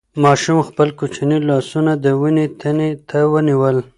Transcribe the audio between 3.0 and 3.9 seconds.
ته ونیول.